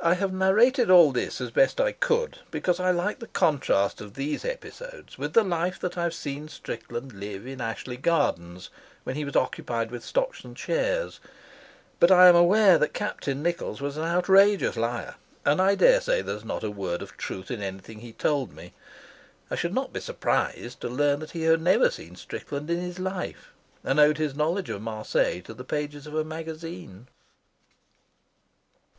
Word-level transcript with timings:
I 0.00 0.14
have 0.14 0.32
narrated 0.32 0.88
all 0.90 1.12
this 1.12 1.42
as 1.42 1.50
best 1.50 1.78
I 1.78 1.92
could, 1.92 2.38
because 2.50 2.80
I 2.80 2.90
like 2.90 3.18
the 3.18 3.26
contrast 3.26 4.00
of 4.00 4.14
these 4.14 4.46
episodes 4.46 5.18
with 5.18 5.34
the 5.34 5.44
life 5.44 5.78
that 5.80 5.98
I 5.98 6.04
had 6.04 6.14
seen 6.14 6.48
Strickland 6.48 7.12
live 7.12 7.46
in 7.46 7.60
Ashley 7.60 7.98
Gardens 7.98 8.70
when 9.04 9.16
he 9.16 9.26
was 9.26 9.36
occupied 9.36 9.90
with 9.90 10.02
stocks 10.06 10.42
and 10.42 10.58
shares; 10.58 11.20
but 11.98 12.10
I 12.10 12.28
am 12.28 12.34
aware 12.34 12.78
that 12.78 12.94
Captain 12.94 13.42
Nichols 13.42 13.82
was 13.82 13.98
an 13.98 14.04
outrageous 14.04 14.78
liar, 14.78 15.16
and 15.44 15.60
I 15.60 15.74
dare 15.74 16.00
say 16.00 16.22
there 16.22 16.36
is 16.36 16.42
not 16.46 16.64
a 16.64 16.70
word 16.70 17.02
of 17.02 17.18
truth 17.18 17.50
in 17.50 17.60
anything 17.62 17.98
he 18.00 18.14
told 18.14 18.54
me. 18.54 18.72
I 19.50 19.54
should 19.54 19.74
not 19.74 19.92
be 19.92 20.00
surprised 20.00 20.80
to 20.80 20.88
learn 20.88 21.20
that 21.20 21.32
he 21.32 21.42
had 21.42 21.60
never 21.60 21.90
seen 21.90 22.16
Strickland 22.16 22.70
in 22.70 22.80
his 22.80 22.98
life, 22.98 23.52
and 23.84 24.00
owed 24.00 24.16
his 24.16 24.34
knowledge 24.34 24.70
of 24.70 24.80
Marseilles 24.80 25.42
to 25.44 25.52
the 25.52 25.62
pages 25.62 26.06
of 26.06 26.14
a 26.14 26.24
magazine. 26.24 27.06